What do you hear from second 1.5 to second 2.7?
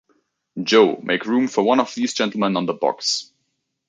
one of these gentlemen on